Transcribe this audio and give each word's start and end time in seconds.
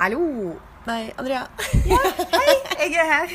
Hallo! 0.00 0.56
Nei, 0.86 1.12
Andrea. 1.20 1.42
Ja, 1.84 1.98
hei, 2.32 2.52
Jeg 2.80 2.94
er 2.96 3.08
her 3.10 3.32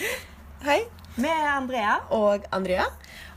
Hei. 0.68 0.78
med 1.20 1.42
Andrea. 1.50 1.98
Og 2.16 2.46
Andrea. 2.50 2.86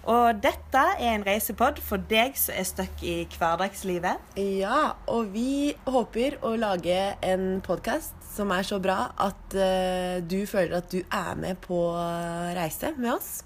Og 0.08 0.40
dette 0.40 0.84
er 0.96 1.18
en 1.18 1.26
reisepod 1.28 1.82
for 1.84 2.00
deg 2.08 2.38
som 2.40 2.56
er 2.56 2.70
stuck 2.70 3.04
i 3.04 3.16
hverdagslivet. 3.34 4.24
Ja, 4.40 4.94
og 5.12 5.34
vi 5.34 5.74
håper 5.84 6.40
å 6.48 6.54
lage 6.56 6.96
en 7.28 7.60
podkast 7.66 8.16
som 8.32 8.56
er 8.56 8.64
så 8.64 8.80
bra 8.80 9.12
at 9.20 9.58
uh, 9.60 10.24
du 10.24 10.46
føler 10.48 10.78
at 10.80 10.88
du 10.96 11.02
er 11.04 11.36
med 11.44 11.60
på 11.68 11.82
reise 12.56 12.94
med 12.96 13.18
oss. 13.18 13.42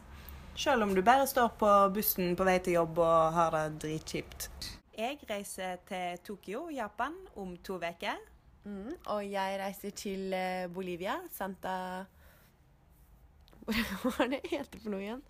Selv 0.54 0.86
om 0.86 0.94
du 0.94 1.02
bare 1.02 1.26
står 1.26 1.50
på 1.58 1.74
bussen 1.98 2.38
på 2.38 2.46
vei 2.46 2.60
til 2.62 2.78
jobb 2.78 3.02
og 3.02 3.34
har 3.42 3.58
det 3.58 3.66
dritkjipt. 3.88 4.52
Jeg 4.96 5.18
reiser 5.28 5.82
til 5.90 6.22
Tokyo, 6.30 6.68
Japan, 6.72 7.18
om 7.36 7.58
to 7.66 7.82
uker. 7.82 8.22
Mm, 8.66 8.96
og 9.14 9.22
jeg 9.30 9.58
reiser 9.62 9.94
til 9.94 10.34
eh, 10.34 10.66
Bolivia. 10.74 11.20
Santa 11.32 12.06
Hva 13.66 14.14
er 14.26 14.32
det 14.36 14.42
heter 14.50 14.82
for 14.82 14.94
noe 14.94 15.04
igjen? 15.04 15.24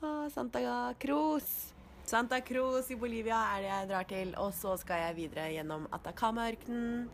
Ah, 0.00 0.26
Santa 0.32 0.60
Cruz. 1.00 1.72
Santa 2.06 2.38
Cruz 2.40 2.88
i 2.92 2.96
Bolivia 2.96 3.38
er 3.56 3.64
det 3.64 3.70
jeg 3.70 3.88
drar 3.90 4.08
til. 4.08 4.34
Og 4.40 4.52
så 4.56 4.76
skal 4.80 5.04
jeg 5.04 5.18
videre 5.20 5.50
gjennom 5.52 5.88
Atacama-ørkenen. 5.96 7.08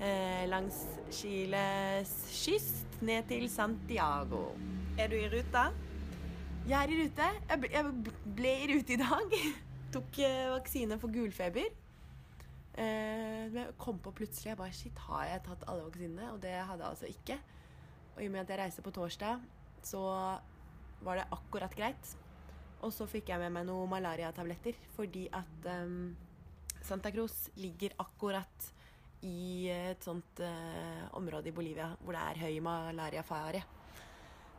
Eh, 0.00 0.44
langs 0.48 0.78
Chiles 1.12 2.12
kyst 2.32 3.00
ned 3.04 3.28
til 3.28 3.48
Santiago. 3.52 4.54
Er 4.96 5.12
du 5.12 5.16
i 5.18 5.28
rute? 5.28 5.64
Jeg 6.68 6.76
er 6.78 6.92
i 6.92 7.02
rute. 7.02 7.28
Jeg 7.50 7.60
ble, 7.60 7.72
jeg 7.74 8.14
ble 8.38 8.54
i 8.62 8.70
rute 8.72 8.96
i 8.96 9.00
dag. 9.00 9.36
Tok 9.92 10.22
eh, 10.24 10.48
vaksine 10.54 11.00
for 11.02 11.12
gulfeber. 11.12 11.68
Eh, 12.78 13.50
jeg 13.50 13.74
kom 13.80 13.98
på 14.02 14.12
plutselig 14.14 14.52
jeg 14.52 14.60
bare, 14.60 14.74
Shit, 14.76 14.98
har 15.08 15.26
jeg 15.26 15.44
tatt 15.46 15.66
alle 15.70 15.86
vaksinene? 15.88 16.30
Og 16.34 16.40
det 16.42 16.54
hadde 16.54 16.84
jeg 16.84 16.90
altså 16.90 17.10
ikke. 17.10 17.38
Og 18.14 18.22
i 18.22 18.28
og 18.28 18.34
med 18.34 18.42
at 18.44 18.52
jeg 18.52 18.60
reiste 18.62 18.84
på 18.84 18.94
torsdag, 18.94 19.42
så 19.82 20.02
var 21.00 21.18
det 21.18 21.30
akkurat 21.34 21.74
greit. 21.76 22.12
Og 22.80 22.92
så 22.94 23.06
fikk 23.08 23.32
jeg 23.32 23.42
med 23.42 23.52
meg 23.54 23.66
noen 23.68 23.90
malariatabletter 23.92 24.76
fordi 24.94 25.26
at 25.36 25.66
um, 25.68 26.14
Santa 26.80 27.10
Cruz 27.12 27.50
ligger 27.60 27.92
akkurat 28.00 28.70
i 29.26 29.68
et 29.68 30.00
sånt 30.00 30.40
uh, 30.40 31.04
område 31.18 31.50
i 31.50 31.54
Bolivia 31.56 31.90
hvor 32.00 32.16
det 32.16 32.22
er 32.24 32.40
høy 32.46 32.62
malariafare. 32.64 33.60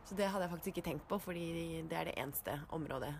Så 0.06 0.14
det 0.18 0.28
hadde 0.30 0.46
jeg 0.46 0.52
faktisk 0.52 0.70
ikke 0.72 0.86
tenkt 0.86 1.08
på, 1.10 1.18
fordi 1.22 1.82
det 1.88 1.98
er 1.98 2.10
det 2.10 2.16
eneste 2.18 2.60
området 2.74 3.12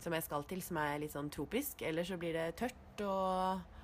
som 0.00 0.14
jeg 0.16 0.24
skal 0.24 0.46
til 0.48 0.62
som 0.64 0.78
er 0.80 1.00
litt 1.02 1.14
sånn 1.14 1.30
tropisk. 1.32 1.82
Ellers 1.86 2.10
så 2.10 2.18
blir 2.20 2.36
det 2.36 2.46
tørt 2.58 3.02
og 3.04 3.79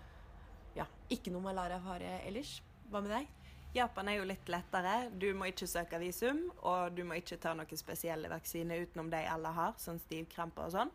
ikke 1.12 1.32
noe 1.34 1.44
malariafare 1.44 2.20
ellers. 2.26 2.58
Hva 2.90 3.02
med 3.02 3.12
deg? 3.14 3.28
Japan 3.76 4.08
er 4.08 4.18
jo 4.20 4.26
litt 4.28 4.48
lettere. 4.48 4.94
Du 5.12 5.28
må 5.36 5.50
ikke 5.50 5.68
søke 5.68 6.00
visum, 6.00 6.46
og 6.64 6.96
du 6.96 7.02
må 7.04 7.18
ikke 7.20 7.36
ta 7.42 7.52
noen 7.56 7.78
spesielle 7.78 8.30
vaksiner 8.32 8.86
utenom 8.86 9.10
de 9.12 9.20
alle 9.28 9.52
har, 9.52 9.76
sånn 9.80 10.00
stivkramper 10.06 10.68
og 10.68 10.74
sånn. 10.78 10.92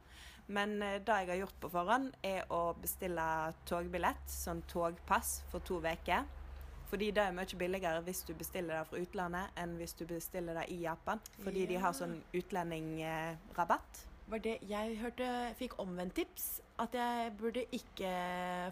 Men 0.51 0.81
eh, 0.81 0.99
det 1.05 1.17
jeg 1.21 1.29
har 1.29 1.41
gjort 1.43 1.59
på 1.61 1.71
forhånd, 1.71 2.11
er 2.25 2.47
å 2.51 2.73
bestille 2.81 3.23
togbillett, 3.69 4.23
sånn 4.27 4.63
togpass, 4.71 5.41
for 5.51 5.63
to 5.67 5.79
uker. 5.83 6.25
Fordi 6.91 7.11
det 7.15 7.23
er 7.23 7.35
mye 7.35 7.57
billigere 7.57 8.01
hvis 8.03 8.25
du 8.27 8.33
bestiller 8.35 8.81
det 8.81 8.87
fra 8.89 8.99
utlandet, 8.99 9.53
enn 9.55 9.77
hvis 9.79 9.93
du 9.95 10.03
bestiller 10.09 10.57
det 10.59 10.65
i 10.73 10.81
Japan. 10.83 11.21
Fordi 11.39 11.67
de 11.69 11.77
har 11.79 11.95
sånn 11.95 12.17
utlendingrabatt. 12.35 14.07
Var 14.31 14.39
det 14.39 14.53
jeg 14.63 14.93
hørte 15.01 15.25
fikk 15.59 15.73
omvendt 15.83 16.15
tips? 16.15 16.61
At 16.79 16.93
jeg 16.95 17.33
burde 17.39 17.65
ikke 17.75 18.11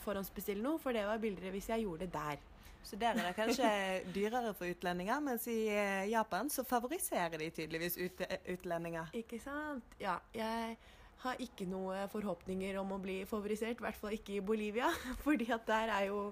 forhåndsbestille 0.05 0.63
noe, 0.63 0.79
for 0.79 0.95
det 0.95 1.03
var 1.03 1.19
billigere 1.19 1.51
hvis 1.51 1.67
jeg 1.73 1.83
gjorde 1.83 2.05
det 2.05 2.13
der. 2.13 2.39
Så 2.83 2.95
der 2.95 3.11
er 3.11 3.25
det 3.27 3.33
kanskje 3.35 3.71
dyrere 4.15 4.53
for 4.55 4.71
utlendinger, 4.71 5.19
mens 5.19 5.49
i 5.51 5.57
eh, 5.67 6.07
Japan 6.13 6.47
så 6.49 6.63
favoriserer 6.63 7.35
de 7.41 7.49
tydeligvis 7.51 7.99
ut, 7.99 8.23
utlendinger. 8.53 9.11
Ikke 9.19 9.41
sant? 9.43 9.83
Ja, 9.99 10.15
jeg 10.33 10.77
har 11.25 11.43
ikke 11.43 11.67
noe 11.67 12.07
forhåpninger 12.13 12.79
om 12.79 12.95
å 12.95 13.01
bli 13.03 13.19
favorisert, 13.27 13.83
i 13.83 13.87
hvert 13.89 13.99
fall 13.99 14.15
ikke 14.15 14.37
i 14.37 14.45
Bolivia. 14.53 14.87
Fordi 15.27 15.51
at 15.51 15.67
der 15.67 15.95
er 15.97 16.07
jo 16.13 16.23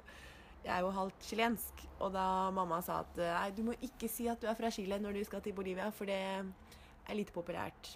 Jeg 0.64 0.74
er 0.74 0.82
jo 0.84 0.90
halvt 0.92 1.24
chilensk, 1.24 1.84
og 2.00 2.12
da 2.16 2.50
mamma 2.52 2.82
sa 2.84 2.98
at 3.04 3.20
nei, 3.22 3.52
du 3.56 3.62
må 3.64 3.76
ikke 3.86 4.10
si 4.12 4.26
at 4.28 4.42
du 4.42 4.50
er 4.50 4.58
fra 4.58 4.72
Chile 4.74 4.98
når 5.00 5.20
du 5.20 5.24
skal 5.24 5.44
til 5.46 5.54
Bolivia, 5.56 5.92
for 5.96 6.10
det 6.10 6.18
er 6.18 7.16
lite 7.16 7.32
populært 7.32 7.94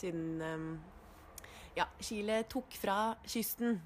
siden 0.00 0.40
ehm, 0.42 0.72
Ja, 1.76 1.86
Chile 2.04 2.42
tok 2.52 2.74
fra 2.76 3.14
kysten 3.24 3.78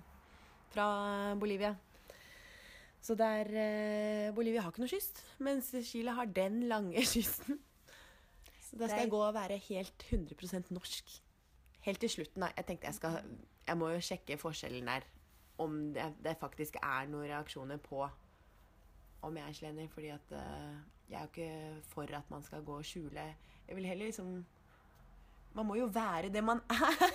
fra 0.75 1.35
Bolivia. 1.39 1.77
Så 3.01 3.15
der 3.15 3.47
eh, 3.47 4.35
Bolivia 4.35 4.65
har 4.65 4.73
ikke 4.73 4.83
noe 4.83 4.91
kyst, 4.91 5.23
mens 5.39 5.71
Chile 5.87 6.15
har 6.17 6.27
den 6.27 6.65
lange 6.67 7.05
kysten. 7.15 7.61
Så 8.67 8.79
da 8.81 8.89
skal 8.91 9.05
jeg 9.05 9.13
gå 9.13 9.21
og 9.23 9.35
være 9.35 9.61
helt 9.69 10.07
100% 10.11 10.73
norsk. 10.75 11.13
Helt 11.87 12.01
til 12.03 12.11
slutten, 12.11 12.43
da. 12.43 12.51
Jeg 12.57 12.67
tenkte 12.67 12.87
jeg 12.87 12.95
skal 12.95 13.21
Jeg 13.67 13.79
må 13.79 13.89
jo 13.95 14.01
sjekke 14.03 14.39
forskjellen 14.39 14.87
der. 14.91 15.07
Om 15.59 15.95
det, 15.95 16.15
det 16.25 16.37
faktisk 16.41 16.77
er 16.83 17.07
noen 17.07 17.31
reaksjoner 17.31 17.79
på 17.79 18.03
om 19.23 19.37
jeg 19.37 19.49
er 19.49 19.53
chilener. 19.53 19.89
Fordi 19.89 20.11
at 20.15 20.35
eh, 20.35 20.75
jeg 21.09 21.21
er 21.21 21.23
jo 21.23 21.31
ikke 21.31 21.83
for 21.87 22.17
at 22.19 22.31
man 22.31 22.43
skal 22.43 22.65
gå 22.65 22.77
og 22.77 22.85
skjule 22.85 23.23
Jeg 23.69 23.77
vil 23.77 23.87
heller 23.87 24.07
liksom 24.07 24.45
Man 25.57 25.69
må 25.69 25.79
jo 25.81 25.89
være 25.93 26.31
det 26.33 26.43
man 26.45 26.61
er. 26.73 27.07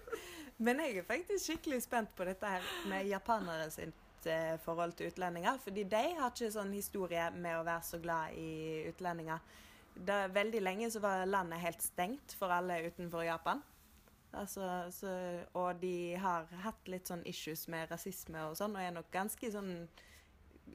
Men 0.64 0.80
jeg 0.80 1.00
er 1.00 1.08
faktisk 1.08 1.44
skikkelig 1.44 1.82
spent 1.84 2.12
på 2.16 2.24
dette 2.24 2.48
her 2.48 2.66
med 2.88 3.08
japanere 3.10 3.66
sitt 3.74 4.28
eh, 4.30 4.54
forhold 4.62 4.94
til 4.96 5.10
utlendinger. 5.10 5.58
Fordi 5.62 5.84
de 5.90 6.04
har 6.18 6.30
ikke 6.30 6.52
sånn 6.54 6.72
historie 6.76 7.26
med 7.34 7.58
å 7.58 7.66
være 7.66 7.84
så 7.88 8.00
glad 8.02 8.38
i 8.38 8.86
utlendinger. 8.92 9.42
Da, 9.92 10.22
veldig 10.32 10.62
lenge 10.62 10.88
så 10.92 11.02
var 11.04 11.26
landet 11.28 11.60
helt 11.60 11.82
stengt 11.84 12.36
for 12.38 12.52
alle 12.54 12.78
utenfor 12.86 13.26
Japan. 13.26 13.60
Altså, 14.32 14.64
så, 14.90 15.10
og 15.60 15.82
de 15.82 16.14
har 16.16 16.46
hatt 16.64 16.88
litt 16.88 17.10
sånn 17.10 17.24
issues 17.28 17.66
med 17.68 17.90
rasisme 17.92 18.46
og 18.48 18.56
sånn, 18.56 18.78
og 18.78 18.80
er 18.80 18.94
nok 18.94 19.10
ganske 19.12 19.50
sånn 19.52 19.74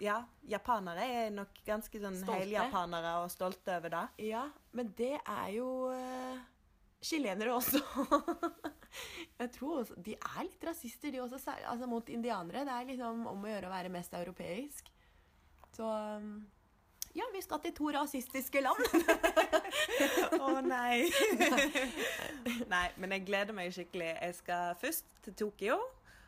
Ja, 0.03 0.19
japanere 0.45 1.06
er 1.23 1.31
nok 1.33 1.63
ganske 1.66 1.97
sånn 2.03 2.19
heljapanere 2.27 3.16
og 3.23 3.31
stolte 3.33 3.79
over 3.79 3.95
det. 3.95 4.03
Ja, 4.27 4.44
men 4.77 4.91
det 5.00 5.16
er 5.23 5.47
jo 5.56 5.69
uh, 5.89 6.44
chilenere 7.03 7.53
også. 7.53 7.81
jeg 9.41 9.51
tror 9.55 9.79
også, 9.81 9.97
De 10.05 10.15
er 10.17 10.43
litt 10.47 10.67
rasister, 10.67 11.11
de 11.13 11.21
også, 11.21 11.39
altså 11.57 11.89
mot 11.89 12.09
indianere. 12.09 12.65
Det 12.65 12.75
er 12.75 12.91
liksom 12.91 13.25
om 13.29 13.43
å 13.43 13.51
gjøre 13.51 13.69
å 13.69 13.73
være 13.73 13.93
mest 13.93 14.15
europeisk. 14.17 14.91
Så 15.77 15.87
um, 15.87 16.39
ja, 17.17 17.25
vi 17.33 17.41
skal 17.41 17.61
til 17.63 17.73
to 17.77 17.91
rasistiske 17.95 18.61
land. 18.61 18.81
Å 20.43 20.59
nei. 20.65 21.07
nei, 22.73 22.87
men 22.97 23.15
jeg 23.15 23.25
gleder 23.29 23.57
meg 23.57 23.73
skikkelig. 23.73 24.11
Jeg 24.21 24.35
skal 24.37 24.77
først 24.81 25.13
til 25.25 25.37
Tokyo, 25.45 25.79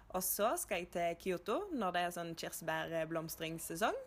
og 0.09 0.23
så 0.25 0.55
skal 0.57 0.83
jeg 0.83 0.91
til 0.95 1.19
Kyoto 1.21 1.59
når 1.77 1.95
det 1.95 2.05
er 2.05 2.15
sånn 2.17 2.33
kirsebærblomstringssesong. 2.41 3.99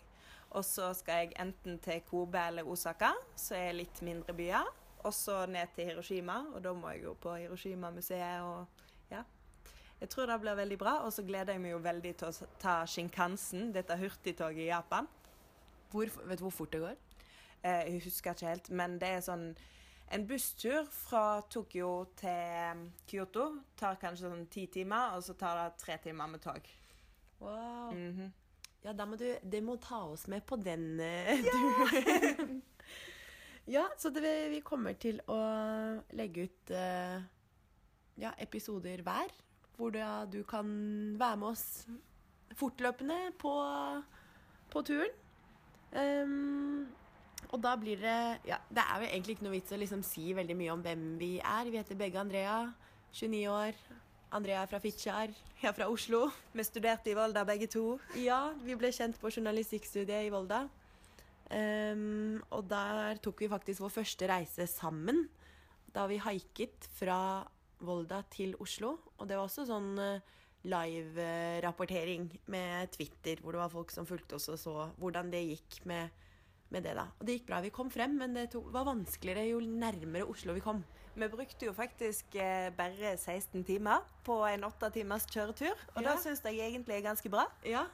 Og 0.53 0.67
så 0.69 0.91
skal 0.99 1.23
jeg 1.23 1.37
enten 1.41 1.79
til 1.81 2.03
Kobe 2.11 2.41
eller 2.51 2.67
Osaka, 2.69 3.15
som 3.39 3.57
er 3.57 3.79
litt 3.79 4.03
mindre 4.05 4.35
byer. 4.37 4.67
Og 5.05 5.15
så 5.15 5.47
ned 5.47 5.73
til 5.75 5.91
Hiroshima, 5.91 6.39
og 6.55 6.63
da 6.65 6.73
må 6.73 6.91
jeg 6.95 7.05
jo 7.05 7.15
på 7.21 7.35
Hiroshima-museet 7.35 8.43
og 8.43 8.67
ja. 9.11 9.23
Jeg 10.01 10.11
tror 10.11 10.27
det 10.27 10.41
blir 10.43 10.55
veldig 10.59 10.79
bra, 10.79 10.93
og 11.07 11.13
så 11.15 11.23
gleder 11.23 11.55
jeg 11.55 11.63
meg 11.63 11.75
jo 11.77 11.83
veldig 11.83 12.13
til 12.19 12.29
å 12.29 12.47
ta 12.59 12.81
Shinkansen, 12.87 13.69
dette 13.75 13.97
hurtigtoget 13.99 14.65
i 14.65 14.71
Japan. 14.71 15.07
Hvor, 15.93 16.11
vet 16.27 16.41
du 16.41 16.47
hvor 16.47 16.55
fort 16.55 16.73
det 16.73 16.81
går? 16.83 16.97
Eh, 17.63 17.85
jeg 17.93 18.03
husker 18.05 18.35
ikke 18.35 18.49
helt, 18.51 18.71
men 18.71 18.99
det 18.99 19.13
er 19.19 19.23
sånn 19.23 19.53
En 20.13 20.27
busstur 20.29 20.85
fra 20.93 21.41
Tokyo 21.49 22.05
til 22.21 22.83
Kyoto 23.09 23.47
tar 23.81 23.97
kanskje 23.97 24.29
sånn 24.29 24.43
ti 24.53 24.67
timer, 24.69 25.15
og 25.17 25.23
så 25.25 25.33
tar 25.41 25.57
det 25.57 25.79
tre 25.81 25.97
timer 26.05 26.29
med 26.29 26.43
tog. 26.45 26.67
Wow. 27.41 27.95
Mhm. 27.95 28.33
Ja, 28.85 28.93
da 28.93 29.07
må 29.07 29.17
du 29.17 29.25
Det 29.43 29.63
må 29.63 29.77
ta 29.77 30.03
oss 30.11 30.27
med 30.27 30.45
på 30.45 30.57
den 30.57 31.01
eh, 31.01 31.41
turen. 31.55 32.63
ja, 33.71 33.85
så 33.99 34.11
det, 34.11 34.51
vi 34.51 34.63
kommer 34.67 34.97
til 34.99 35.21
å 35.31 35.39
legge 36.19 36.49
ut 36.49 36.73
uh, 36.75 37.21
ja, 38.19 38.33
episoder 38.43 39.05
hver, 39.07 39.31
hvor 39.77 39.95
da 39.95 40.25
du 40.31 40.43
kan 40.49 40.67
være 41.19 41.39
med 41.39 41.53
oss 41.53 41.67
fortløpende 42.59 43.33
på, 43.41 43.55
på 44.73 44.83
turen. 44.87 45.15
Um, 45.93 46.89
og 47.53 47.61
da 47.61 47.75
blir 47.77 48.01
det 48.01 48.21
Ja, 48.49 48.57
det 48.73 48.81
er 48.81 49.03
jo 49.03 49.09
egentlig 49.11 49.35
ikke 49.37 49.45
noe 49.45 49.59
vits 49.59 49.75
å 49.75 49.79
liksom 49.81 50.01
si 50.07 50.31
veldig 50.33 50.57
mye 50.57 50.73
om 50.73 50.85
hvem 50.85 51.03
vi 51.21 51.35
er. 51.39 51.69
Vi 51.69 51.81
heter 51.81 51.99
begge 52.01 52.21
Andrea. 52.21 52.73
29 53.13 53.43
år. 53.53 53.77
Andrea 54.33 54.63
er 54.63 54.71
fra 54.71 54.81
Fitjar. 54.81 55.35
Jeg 55.61 55.69
er 55.69 55.75
fra 55.77 55.91
Oslo. 55.93 56.31
Vi 56.57 56.65
studerte 56.65 57.13
i 57.13 57.17
Volda 57.17 57.45
begge 57.45 57.69
to. 57.69 57.99
Ja, 58.17 58.55
vi 58.65 58.77
ble 58.81 58.89
kjent 58.95 59.21
på 59.21 59.29
journalistikkstudiet 59.29 60.25
i 60.25 60.33
Volda. 60.33 60.65
Ehm, 61.53 62.41
og 62.51 62.67
der 62.71 63.19
tok 63.23 63.41
vi 63.45 63.49
faktisk 63.53 63.85
vår 63.85 63.93
første 64.01 64.29
reise 64.31 64.67
sammen. 64.71 65.27
Da 65.93 66.07
vi 66.09 66.17
haiket 66.25 66.89
fra 66.97 67.19
Volda 67.85 68.23
til 68.33 68.55
Oslo. 68.63 68.95
Og 69.19 69.29
det 69.29 69.37
var 69.37 69.45
også 69.49 69.67
sånn 69.69 69.91
eh, 70.01 70.21
live-rapportering 70.63 72.29
med 72.53 72.91
Twitter, 72.95 73.41
hvor 73.43 73.53
det 73.57 73.63
var 73.63 73.73
folk 73.73 73.91
som 73.93 74.07
fulgte 74.09 74.37
oss 74.39 74.49
og 74.53 74.59
så 74.61 74.75
hvordan 75.01 75.31
det 75.33 75.43
gikk 75.49 75.81
med, 75.91 76.11
med 76.73 76.85
det. 76.87 76.95
da. 76.97 77.09
Og 77.19 77.27
det 77.29 77.39
gikk 77.39 77.49
bra. 77.51 77.61
Vi 77.65 77.73
kom 77.75 77.91
frem, 77.93 78.17
men 78.21 78.35
det 78.37 78.49
tok, 78.55 78.71
var 78.75 78.87
vanskeligere 78.89 79.49
jo 79.51 79.61
nærmere 79.61 80.29
Oslo 80.31 80.55
vi 80.57 80.63
kom. 80.65 80.83
Vi 81.15 81.29
brukte 81.29 81.67
jo 81.69 81.75
faktisk 81.77 82.37
eh, 82.41 82.71
bare 82.77 83.17
16 83.21 83.65
timer 83.69 84.07
på 84.25 84.39
en 84.49 84.65
åtte 84.65 84.89
timers 84.95 85.27
kjøretur, 85.29 85.75
og 85.97 86.01
Ja. 86.03 86.15
det 86.15 86.23
syns 86.25 86.41
jeg 86.47 86.63
egentlig 86.71 86.97
er 86.97 87.09
ganske 87.11 87.29
bra. 87.29 87.45
Ja. 87.69 87.85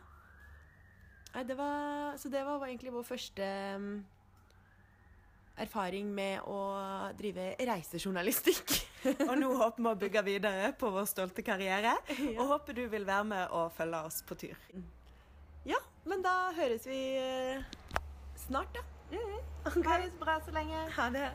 Nei, 1.35 1.43
det 1.45 1.57
var, 1.59 2.17
så 2.19 2.29
det 2.33 2.41
var 2.47 2.65
egentlig 2.67 2.93
vår 2.95 3.05
første 3.07 3.49
mm, 3.79 3.91
erfaring 5.63 6.09
med 6.15 6.41
å 6.49 6.59
drive 7.19 7.51
reisejournalistikk. 7.69 8.77
Og 9.29 9.35
nå 9.39 9.51
håper 9.61 9.83
vi 9.85 9.91
å 9.93 9.99
bygge 10.05 10.23
videre 10.27 10.71
på 10.79 10.91
vår 10.95 11.07
stolte 11.11 11.45
karriere, 11.47 11.97
Ja. 12.19 12.33
og 12.41 12.49
håper 12.55 12.75
du 12.79 12.85
vil 12.91 13.05
være 13.07 13.27
med 13.31 13.53
og 13.55 13.73
følge 13.77 14.01
oss 14.09 14.23
på 14.27 14.35
tur. 14.41 14.57
ja, 15.69 15.79
men 16.09 16.23
da 16.25 16.51
høres 16.57 16.87
vi 16.89 16.99
eh, 17.21 17.63
snart, 18.47 18.73
da. 18.75 18.83
Ha 19.69 19.99
det 20.01 20.11
så 20.13 20.19
bra 20.21 20.35
så 20.45 20.53
lenge. 20.53 20.83
Ha 20.97 21.07
det. 21.15 21.29